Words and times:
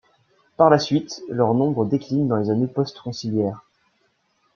Par 0.57 0.71
la 0.71 0.79
suite 0.79 1.21
leur 1.29 1.53
nombre 1.53 1.85
décline 1.85 2.27
dans 2.27 2.37
les 2.37 2.49
années 2.49 2.65
post-conciliaires. 2.65 3.61